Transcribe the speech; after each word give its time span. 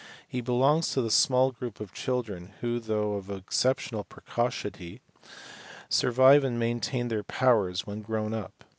He 0.27 0.41
belongs 0.41 0.91
to 0.93 1.01
the 1.03 1.11
small 1.11 1.51
group 1.51 1.79
of 1.79 1.93
children 1.93 2.53
who, 2.61 2.79
though 2.79 3.13
of 3.13 3.29
exceptional 3.29 4.03
precocity, 4.03 4.99
survive 5.89 6.43
and 6.43 6.57
maintain 6.57 7.09
their 7.09 7.21
powers 7.21 7.85
when 7.85 8.01
grown 8.01 8.33
up. 8.33 8.63